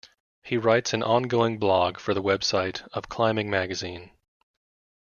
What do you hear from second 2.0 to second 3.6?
the website of Climbing